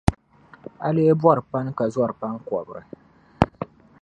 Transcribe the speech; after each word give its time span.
A 0.85 0.87
lee 0.95 1.13
bɔri 1.21 1.41
pani 1.51 1.71
ka 1.77 1.85
zɔri 1.93 2.13
pan’ 2.19 2.33
kɔbiri. 2.47 2.81